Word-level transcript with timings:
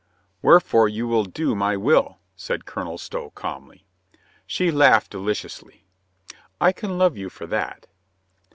"Wherefore 0.41 0.87
you 0.89 1.07
will 1.07 1.25
do 1.25 1.53
my 1.53 1.77
will," 1.77 2.17
said 2.35 2.65
Colonel 2.65 2.97
Stow 2.97 3.29
calmly. 3.29 3.85
She 4.47 4.71
laughed 4.71 5.11
deliciously. 5.11 5.85
"I 6.59 6.71
can 6.71 6.97
love 6.97 7.17
you 7.17 7.29
for 7.29 7.45
that." 7.45 7.85